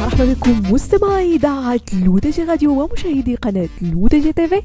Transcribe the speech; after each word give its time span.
مرحبا 0.00 0.24
بكم 0.32 0.72
مستمعي 0.72 1.34
إذاعة 1.36 1.80
L'ODJ 2.04 2.42
Radio 2.42 2.82
ومشاهدي 2.82 3.34
قناة 3.34 3.68
L'ODJ 3.82 4.32
TV 4.32 4.62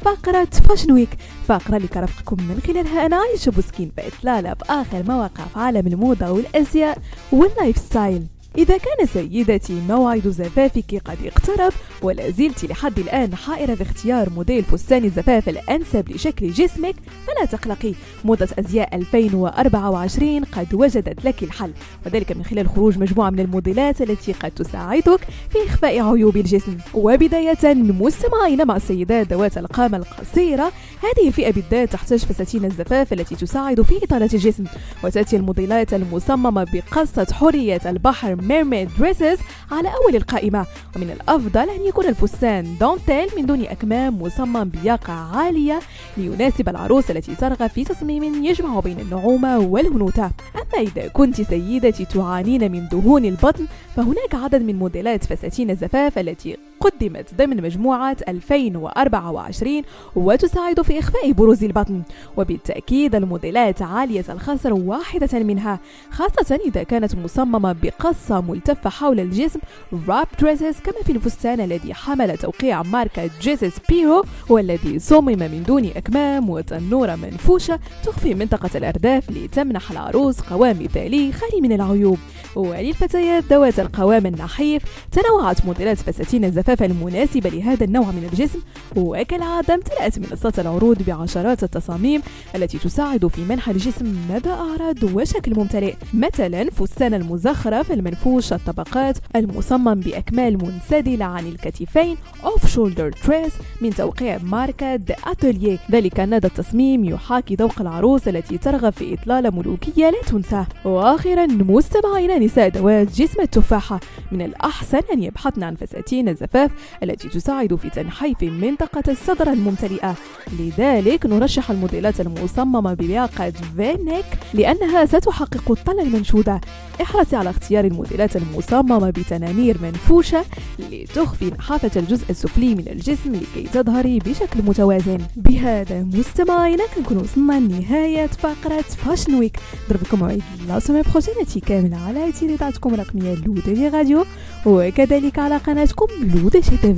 فقرة 0.00 0.44
Fashion 0.68 0.92
Week 0.92 1.08
فقرة 1.48 1.76
اللي 1.76 1.88
كنرافقكم 1.88 2.36
من 2.42 2.60
خلالها 2.66 3.06
أنا 3.06 3.16
عايشة 3.16 3.50
بوسكين 3.50 3.90
في 3.96 4.08
إطلالة 4.08 4.52
بآخر 4.52 5.02
ما 5.08 5.17
وقع 5.17 5.44
في 5.44 5.58
عالم 5.58 5.86
الموضة 5.86 6.30
والأزياء 6.30 6.98
وال 7.32 7.76
lifestyle 7.78 8.26
إذا 8.56 8.76
كان 8.76 9.06
سيدتي 9.06 9.80
موعد 9.88 10.28
زفافك 10.28 11.02
قد 11.04 11.16
اقترب 11.26 11.72
ولا 12.02 12.30
زلت 12.30 12.64
لحد 12.64 12.98
الآن 12.98 13.34
حائرة 13.34 13.74
في 13.74 13.82
اختيار 13.82 14.30
موديل 14.30 14.64
فستان 14.64 15.04
الزفاف 15.04 15.48
الأنسب 15.48 16.10
لشكل 16.10 16.50
جسمك 16.50 16.94
فلا 17.26 17.44
تقلقي. 17.44 17.92
موضة 18.24 18.48
أزياء 18.58 18.96
2024 18.96 20.44
قد 20.44 20.74
وجدت 20.74 21.24
لك 21.24 21.42
الحل. 21.42 21.72
وذلك 22.06 22.36
من 22.36 22.44
خلال 22.44 22.68
خروج 22.68 22.98
مجموعة 22.98 23.30
من 23.30 23.40
الموديلات 23.40 24.02
التي 24.02 24.32
قد 24.32 24.50
تساعدك 24.50 25.20
في 25.50 25.58
إخفاء 25.66 26.00
عيوب 26.00 26.36
الجسم. 26.36 26.76
وبداية 26.94 27.74
مستمعين 27.74 28.66
مع 28.66 28.76
السيدات 28.76 29.32
ذوات 29.32 29.58
القامة 29.58 29.96
القصيرة 29.96 30.72
هذه 31.02 31.28
الفئة 31.28 31.52
بالذات 31.52 31.92
تحتاج 31.92 32.18
فساتين 32.18 32.64
الزفاف 32.64 33.12
التي 33.12 33.36
تساعد 33.36 33.82
في 33.82 34.04
إطالة 34.04 34.30
الجسم. 34.34 34.64
وتأتي 35.04 35.36
الموديلات 35.36 35.94
المصممة 35.94 36.66
بقصة 36.72 37.26
حورية 37.32 37.80
البحر 37.86 38.37
mermaid 38.42 38.90
dresses 38.98 39.38
على 39.70 39.88
أول 39.88 40.16
القائمة. 40.16 40.66
ومن 40.96 41.10
الأفضل 41.10 41.70
أن 41.70 41.86
يكون 41.86 42.06
الفستان 42.06 42.76
دونتيل 42.80 43.28
من 43.36 43.46
دون 43.46 43.62
أكمام 43.62 44.22
مصمم 44.22 44.64
بياقة 44.64 45.12
عالية 45.12 45.80
ليناسب 46.16 46.68
العروس 46.68 47.10
التي 47.10 47.34
ترغب 47.34 47.70
في 47.70 47.84
تصميم 47.84 48.44
يجمع 48.44 48.80
بين 48.80 49.00
النعومة 49.00 49.58
والأنوثة 49.58 50.30
أما 50.74 50.82
إذا 50.82 51.08
كنت 51.08 51.40
سيدتي 51.40 52.04
تعانين 52.04 52.72
من 52.72 52.88
دهون 52.88 53.24
البطن 53.24 53.66
فهناك 53.96 54.34
عدد 54.34 54.62
من 54.62 54.78
موديلات 54.78 55.24
فساتين 55.24 55.70
الزفاف 55.70 56.18
التي 56.18 56.56
قدمت 56.80 57.34
ضمن 57.34 57.62
مجموعة 57.62 58.16
2024 58.28 59.82
وتساعد 60.16 60.82
في 60.82 60.98
إخفاء 60.98 61.32
بروز 61.32 61.64
البطن. 61.64 62.02
وبالتأكيد 62.36 63.14
الموديلات 63.14 63.82
عالية 63.82 64.24
الخصر 64.28 64.72
واحدة 64.72 65.38
منها 65.38 65.80
خاصة 66.10 66.58
إذا 66.66 66.82
كانت 66.82 67.14
مصممة 67.14 67.76
بقصة 67.82 68.40
ملتفة 68.40 68.90
حول 68.90 69.20
الجسم 69.20 69.60
wrap 70.08 70.26
dresses 70.40 70.80
كما 70.80 71.02
في 71.04 71.12
الفستان 71.12 71.60
الذي 71.60 71.94
حمل 71.94 72.36
توقيع 72.36 72.82
ماركة 72.82 73.30
Jesus 73.40 73.78
Peiro 73.88 74.24
والذي 74.48 74.98
صمم 74.98 75.38
من 75.38 75.64
دون 75.66 75.84
أكمام 75.96 76.50
وتنورة 76.50 77.16
منفوشة 77.16 77.80
تخفي 78.04 78.34
منطقة 78.34 78.70
الأرداف 78.74 79.30
لتمنح 79.30 79.90
العروس 79.90 80.40
قوام 80.58 80.82
مثالي 80.82 81.32
خالي 81.32 81.60
من 81.60 81.72
العيوب. 81.72 82.18
وللفتيات 82.56 83.44
ذوات 83.44 83.80
القوام 83.80 84.26
النحيف 84.26 84.82
تنوعت 85.12 85.66
موديلات 85.66 85.98
فساتين 85.98 86.44
الزفاف 86.44 86.82
المناسبة 86.82 87.50
لهذا 87.50 87.84
النوع 87.84 88.06
من 88.06 88.28
الجسم. 88.32 88.58
وكالعادة 88.96 89.74
امتلأت 89.74 90.18
منصات 90.18 90.58
العروض 90.58 91.02
بعشرات 91.02 91.62
التصاميم 91.62 92.22
التي 92.54 92.78
تساعد 92.78 93.26
في 93.26 93.40
منح 93.40 93.68
الجسم 93.68 94.16
مدى 94.30 94.50
أعراض 94.50 95.02
وشكل 95.02 95.54
ممتلئ. 95.54 95.94
مثلا 96.14 96.70
فستان 96.70 97.14
المزخرف 97.14 97.92
المنفوش 97.92 98.52
الطبقات 98.52 99.18
المصمم 99.36 99.94
بأكمال 99.94 100.58
منسدلة 100.64 101.24
عن 101.24 101.46
الكتفين 101.46 102.16
أوف 102.44 102.66
شولدر 102.66 103.12
تريس 103.12 103.52
من 103.80 103.90
توقيع 103.90 104.38
ماركة 104.42 104.94
ذا 104.94 105.16
اتوليه 105.24 105.78
ذلك 105.90 106.20
أن 106.20 106.34
هذا 106.34 106.46
التصميم 106.46 107.04
يحاكي 107.04 107.54
ذوق 107.54 107.80
العروس 107.80 108.28
التي 108.28 108.58
ترغب 108.58 108.92
في 108.92 109.14
إطلالة 109.14 109.50
ملوكية 109.50 110.10
لا 110.10 110.22
تنسى. 110.26 110.47
وآخرا 110.84 111.46
مستمعين 111.46 112.42
نساء 112.42 112.68
ذوات 112.68 113.12
جسم 113.14 113.40
التفاحة. 113.40 114.00
من 114.32 114.42
الأحسن 114.42 115.00
أن 115.12 115.22
يبحثن 115.22 115.62
عن 115.62 115.74
فساتين 115.74 116.28
الزفاف 116.28 116.70
التي 117.02 117.28
تساعد 117.28 117.74
في 117.74 117.90
تنحيف 117.90 118.42
منطقة 118.42 119.02
الصدر 119.08 119.52
الممتلئة. 119.52 120.14
لذلك 120.58 121.26
نرشح 121.26 121.70
الموديلات 121.70 122.20
المصممة 122.20 122.94
بلياقة 122.94 123.52
فينيك 123.76 124.24
لأنها 124.54 125.04
ستحقق 125.04 125.70
الطلة 125.70 126.02
المنشودة. 126.02 126.60
احرصي 127.02 127.36
على 127.36 127.50
اختيار 127.50 127.84
الموديلات 127.84 128.36
المصممة 128.36 129.10
بتنانير 129.10 129.76
منفوشة 129.82 130.44
لتخفي 130.78 131.50
نحافة 131.58 132.00
الجزء 132.00 132.30
السفلي 132.30 132.74
من 132.74 132.88
الجسم 132.88 133.32
لكي 133.32 133.68
تظهري 133.72 134.18
بشكل 134.18 134.62
متوازن. 134.62 135.18
بهذا 135.36 136.02
مستمعينا 136.02 136.84
كنكون 136.96 137.16
وصلنا 137.16 137.60
لنهاية 137.60 138.26
فقرة 138.26 138.80
Fashion 138.80 139.34
Week 139.34 139.58
كنضربلكم 139.90 140.22
موعد 140.38 140.68
la 140.68 140.78
semaine 140.78 141.02
prochaine 141.02 141.34
كاملة 141.60 141.96
على 141.96 142.32
اذاعتكم 142.50 142.94
الرقمية 142.94 143.34
L'ODJ 143.34 143.88
Radio 143.88 144.24
وكذلك 144.66 145.38
على 145.38 145.56
قناتكم 145.56 146.06
L'ODJ 146.20 146.60
TV 146.60 146.92